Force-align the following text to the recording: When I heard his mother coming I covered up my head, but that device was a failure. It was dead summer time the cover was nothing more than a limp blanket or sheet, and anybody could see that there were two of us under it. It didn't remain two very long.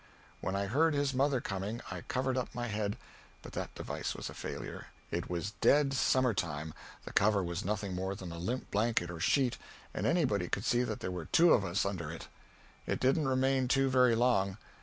When 0.39 0.55
I 0.55 0.65
heard 0.65 0.95
his 0.95 1.13
mother 1.13 1.39
coming 1.39 1.79
I 1.91 2.01
covered 2.01 2.35
up 2.35 2.55
my 2.55 2.65
head, 2.65 2.97
but 3.43 3.53
that 3.53 3.75
device 3.75 4.15
was 4.15 4.31
a 4.31 4.33
failure. 4.33 4.87
It 5.11 5.29
was 5.29 5.51
dead 5.61 5.93
summer 5.93 6.33
time 6.33 6.73
the 7.05 7.13
cover 7.13 7.43
was 7.43 7.63
nothing 7.63 7.93
more 7.93 8.15
than 8.15 8.31
a 8.31 8.39
limp 8.39 8.71
blanket 8.71 9.11
or 9.11 9.19
sheet, 9.19 9.59
and 9.93 10.07
anybody 10.07 10.49
could 10.49 10.65
see 10.65 10.81
that 10.81 11.01
there 11.01 11.11
were 11.11 11.25
two 11.25 11.53
of 11.53 11.63
us 11.63 11.85
under 11.85 12.09
it. 12.09 12.29
It 12.87 12.99
didn't 12.99 13.27
remain 13.27 13.67
two 13.67 13.91
very 13.91 14.15
long. 14.15 14.57